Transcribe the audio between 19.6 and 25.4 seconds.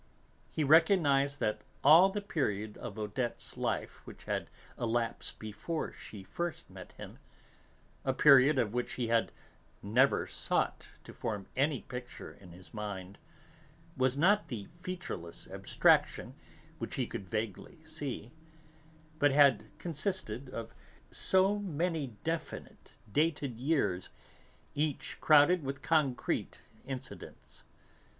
consisted of so many definite, dated years, each